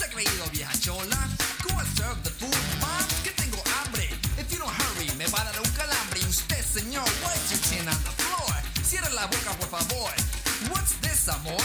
[0.00, 1.28] Se ha creído vieja chola.
[1.62, 3.04] Go and serve the food, mom.
[3.22, 4.08] Que tengo hambre.
[4.38, 6.20] If you don't hurry, me va a dar un calambre.
[6.20, 8.48] Y usted, señor, what's your chin on the floor?
[8.82, 10.08] Cierra la boca, por favor.
[10.72, 11.60] What's this, amor?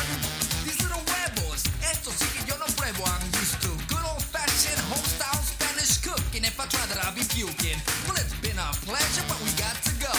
[0.65, 1.63] These little huevos.
[1.89, 3.07] Esto sí que yo no pruebo.
[3.07, 6.43] I'm used to good old fashioned home style Spanish cooking.
[6.43, 7.79] If I try that, I'll be puking.
[8.03, 10.11] Well, it's been a pleasure, but we got to go.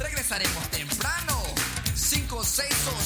[0.00, 1.36] Regresaremos temprano.
[2.12, 3.01] 5, 6 o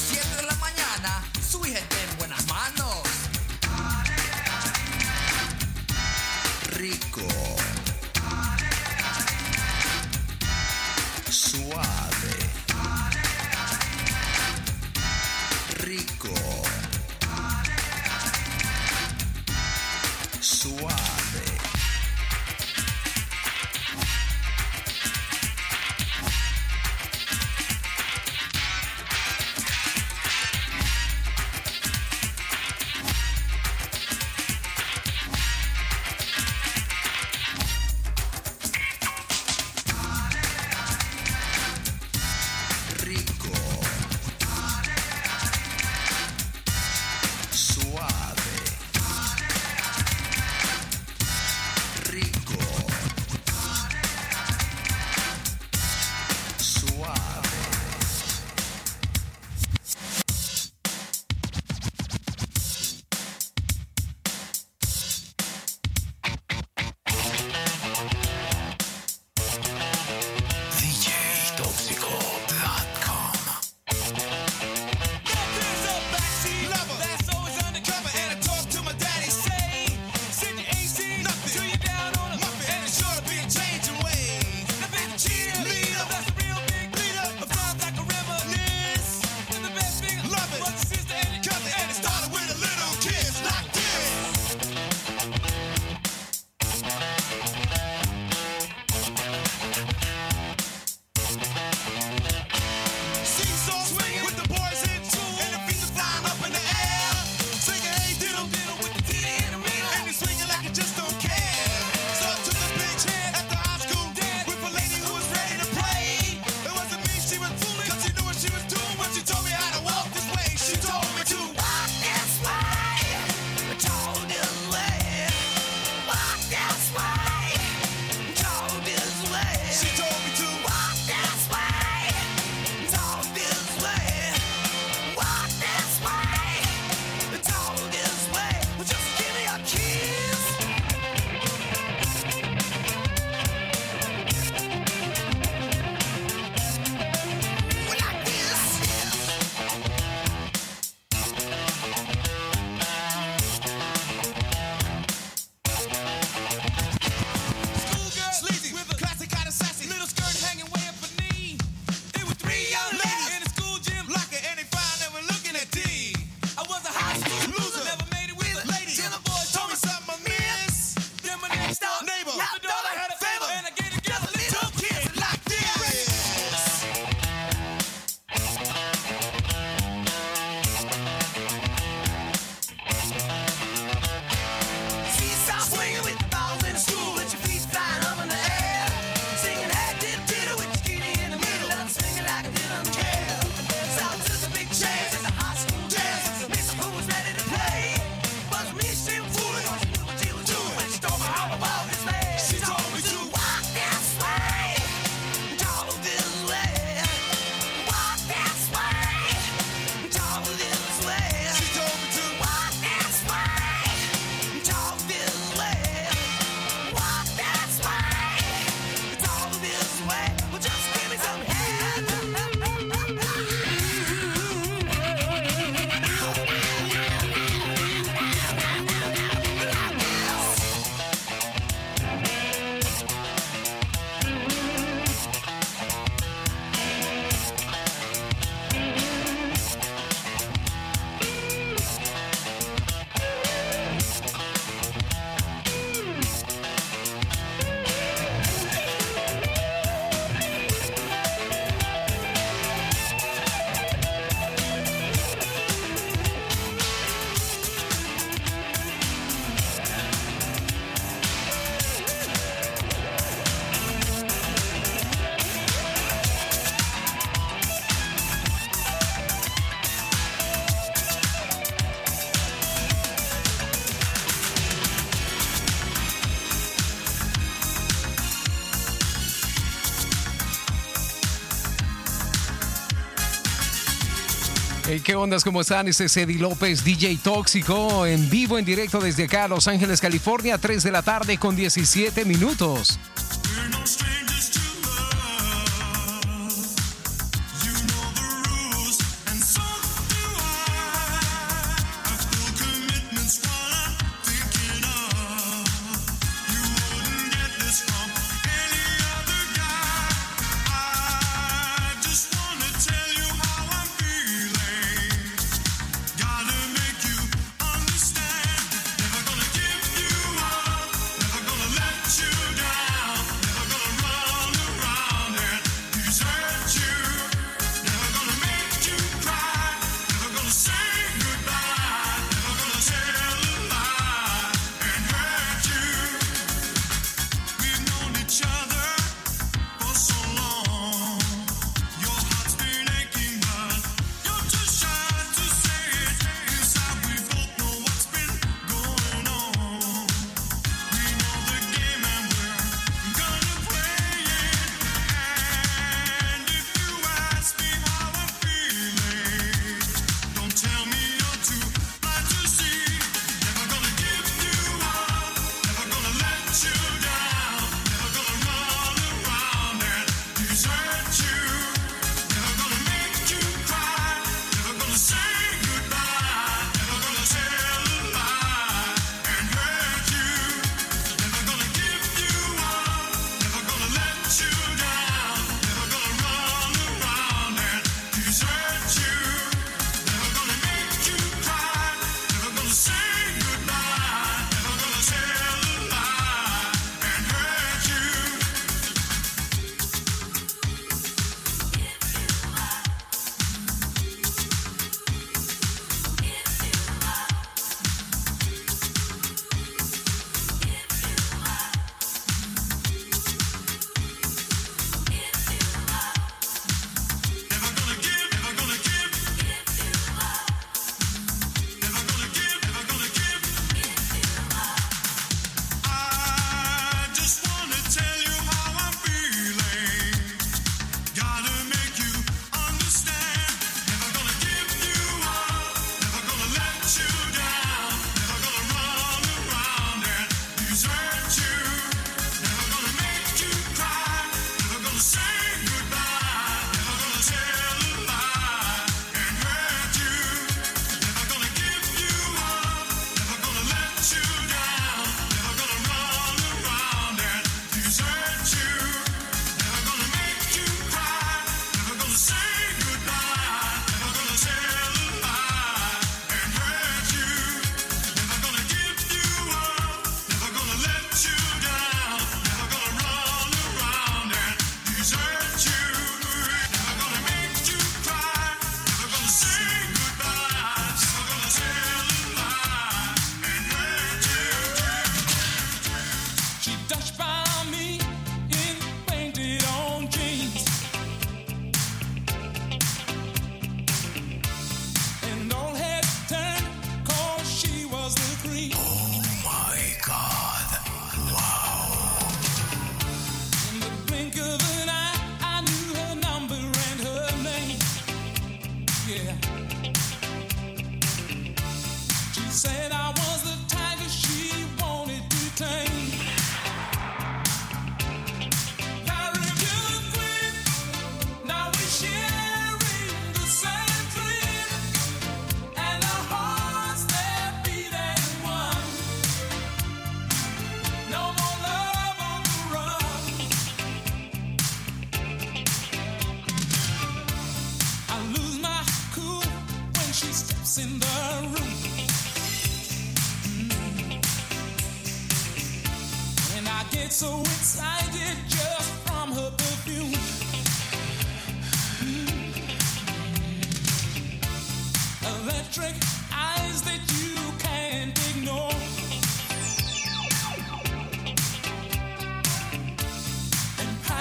[285.00, 285.44] ¿qué ondas?
[285.44, 285.88] ¿Cómo están?
[285.88, 290.58] Este es Eddie López, DJ Tóxico, en vivo, en directo desde acá, Los Ángeles, California,
[290.58, 292.98] 3 de la tarde con 17 minutos.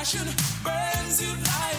[0.06, 0.28] passion
[0.64, 1.75] burns you like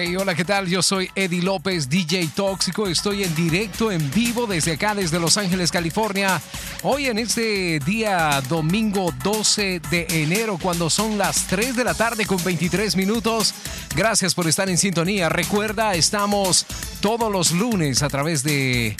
[0.00, 0.68] Hey, hola, ¿qué tal?
[0.68, 2.86] Yo soy Eddie López, DJ Tóxico.
[2.86, 6.40] Estoy en directo, en vivo, desde acá, desde Los Ángeles, California.
[6.84, 12.26] Hoy en este día domingo 12 de enero, cuando son las 3 de la tarde
[12.26, 13.52] con 23 minutos.
[13.96, 15.28] Gracias por estar en sintonía.
[15.30, 16.64] Recuerda, estamos
[17.00, 18.96] todos los lunes a través de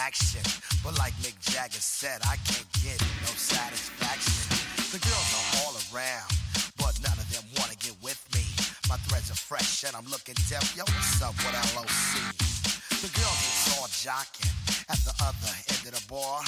[0.00, 0.40] Action.
[0.82, 4.48] But like Mick Jagger said, I can't get no satisfaction.
[4.90, 6.32] The girls are all around,
[6.80, 8.44] but none of them wanna get with me.
[8.88, 10.64] My threads are fresh, and I'm looking deaf.
[10.74, 12.32] Yo, what's up with LOC?
[13.04, 14.50] The girls is all jocking
[14.88, 16.40] at the other end of the bar,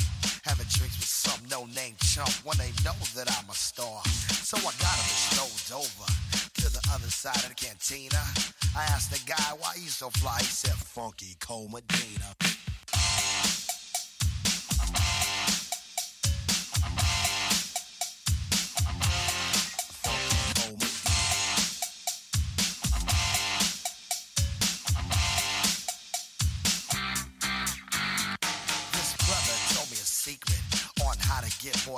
[0.44, 4.02] having drinks with some no-name chump when they know that I'm a star.
[4.42, 6.08] So I got them strolled over
[6.60, 8.22] to the other side of the cantina.
[8.76, 10.38] I asked the guy why he's so fly.
[10.40, 11.36] He said, "Funky
[11.70, 12.51] Medina."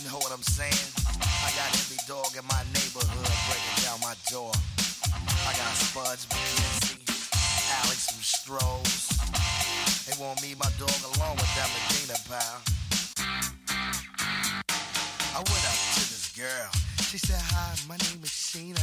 [0.00, 0.88] You know what I'm saying?
[1.44, 4.48] I got every dog in my neighborhood breaking down my door.
[5.44, 7.04] I got Spuds MacKenzie,
[7.84, 9.12] Alex from Strohs.
[10.08, 12.64] They want me, my dog, along with that Medina pal.
[15.36, 16.70] I went up to this girl.
[17.04, 18.80] She said, Hi, my name is Sheena.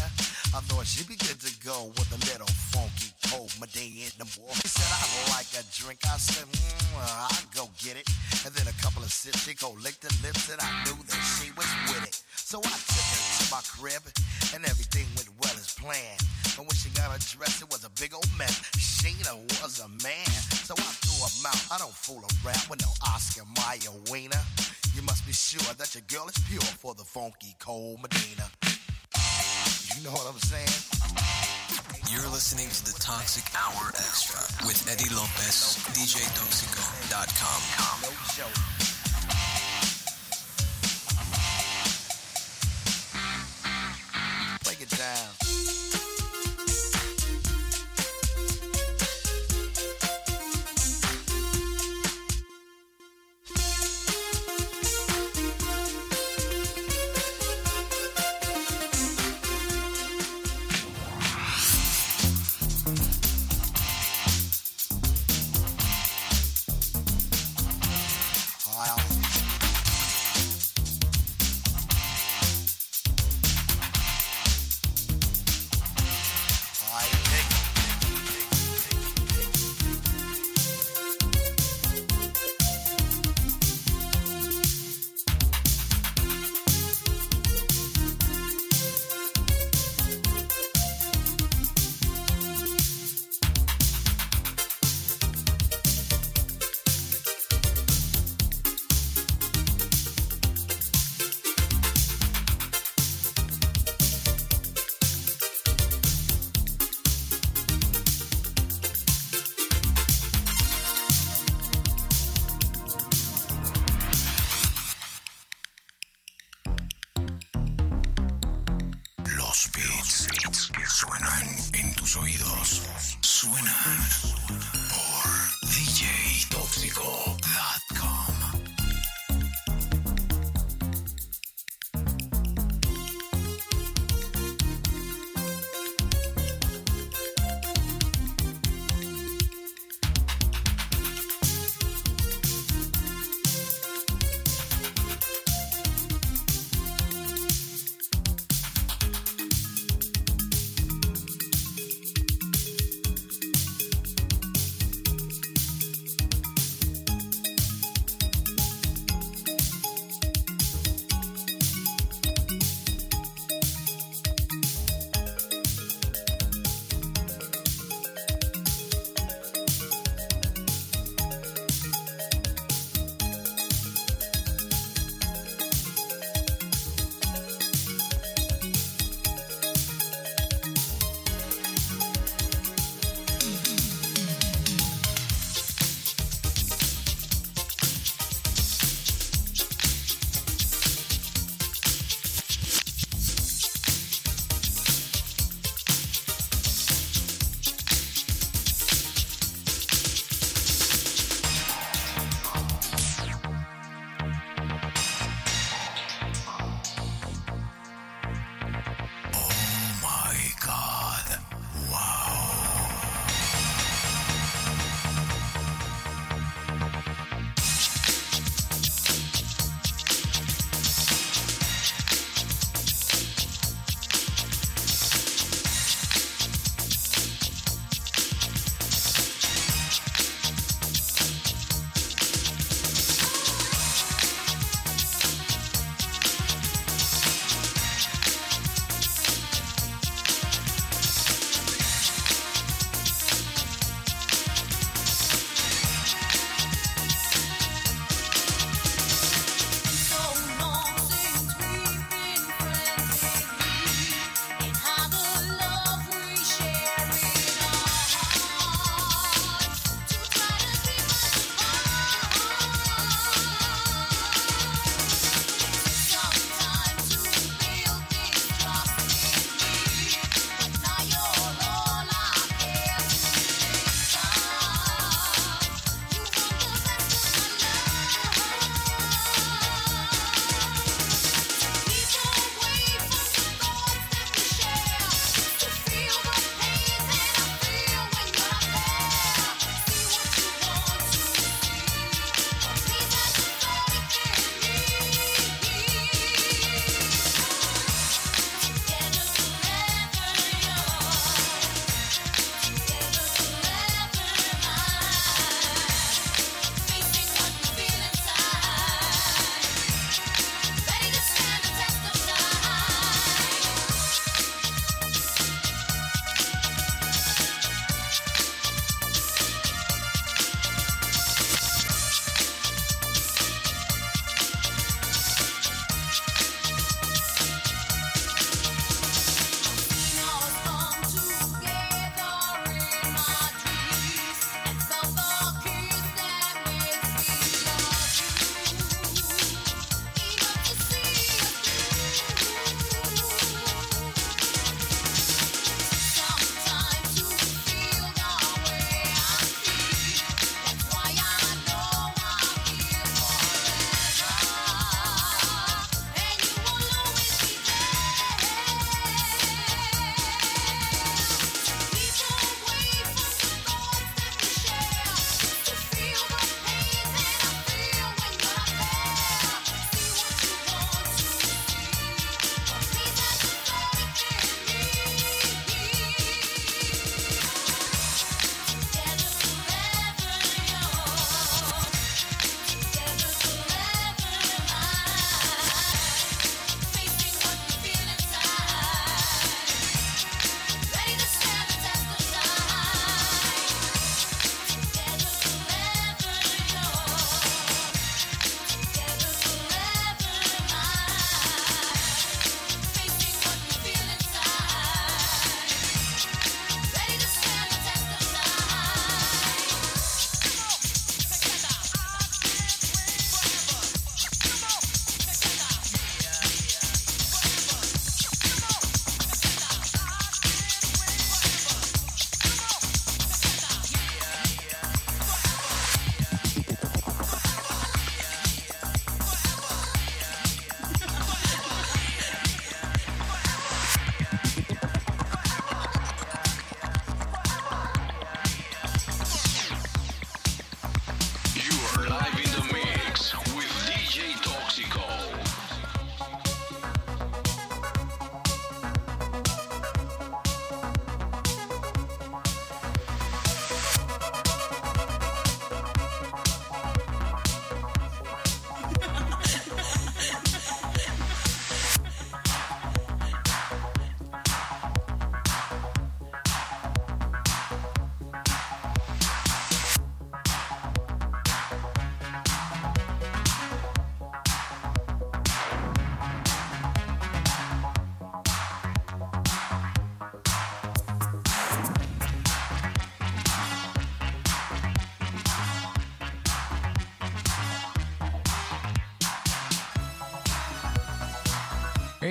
[0.57, 4.25] I thought she'd be good to go with a little funky cold Medina in the
[4.41, 4.49] boy.
[4.57, 6.01] He said, I'd like a drink.
[6.01, 8.09] I said, mm, I'll go get it.
[8.41, 11.21] And then a couple of sips, she go lick the lips, and I knew that
[11.37, 12.17] she was with it.
[12.33, 14.01] So I took her to my crib,
[14.57, 16.25] and everything went well as planned.
[16.57, 18.57] But when she got her dress, it was a big old mess.
[18.81, 20.33] Sheena was a man,
[20.65, 21.61] so I threw her out.
[21.69, 24.41] I don't fool around with no Oscar Mayer wiener.
[24.97, 28.49] You must be sure that your girl is pure for the funky cold Medina.
[29.97, 30.69] You know what I'm saying?
[32.13, 38.01] You're listening to the Toxic Hour Extra with Eddie Lopez, DJToxico.com.
[38.03, 38.76] No joke.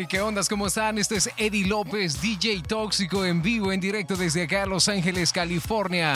[0.09, 0.49] ¿Qué ondas?
[0.49, 0.99] ¿Cómo están?
[0.99, 6.14] Este es Eddie López, DJ Tóxico, en vivo, en directo desde acá, Los Ángeles, California.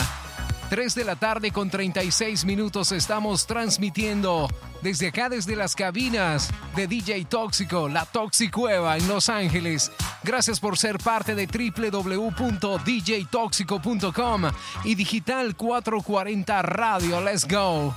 [0.69, 4.47] 3 de la tarde con 36 minutos estamos transmitiendo
[4.81, 9.91] desde acá, desde las cabinas de DJ Tóxico, la Toxicueva en Los Ángeles.
[10.23, 14.43] Gracias por ser parte de www.djtoxico.com
[14.85, 17.21] y Digital 440 Radio.
[17.21, 17.95] Let's go.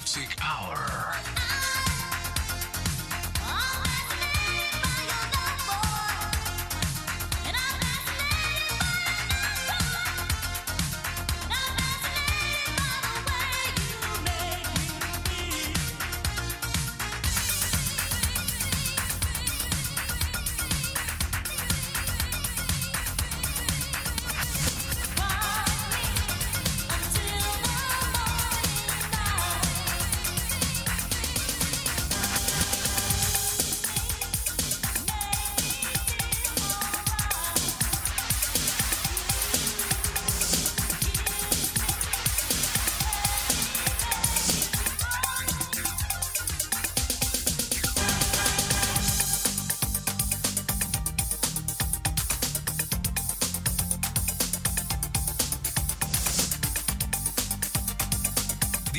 [0.00, 1.59] Toxic Hour.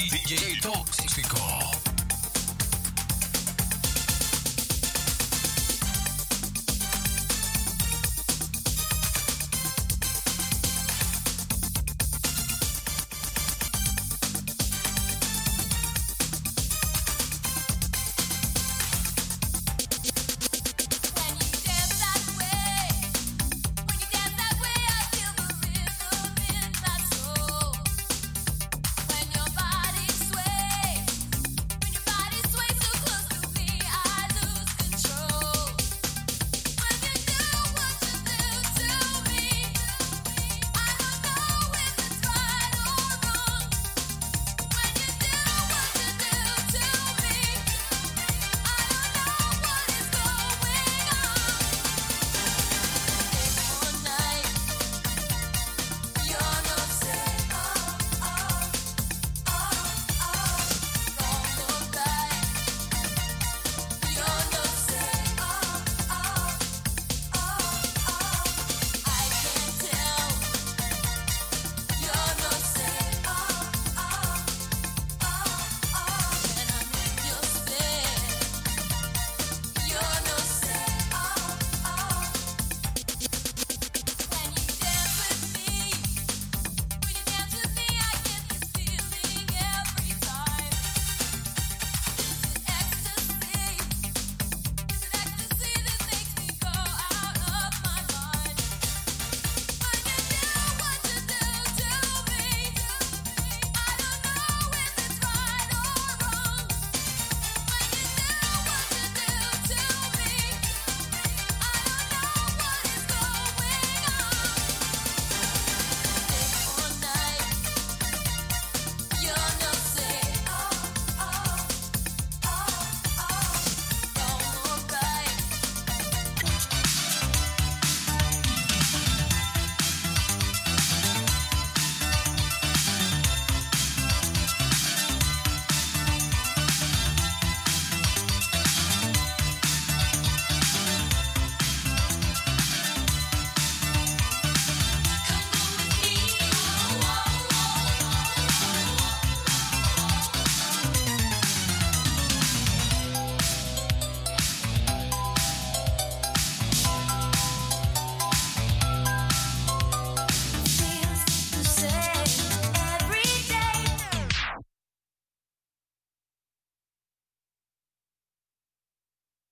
[0.09, 1.90] DJ Tóxico.